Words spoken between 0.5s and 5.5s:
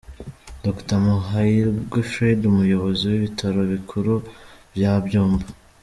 Dr Muhairwe Fred umuyobozi w’ibitaro bikuru bya Byumba.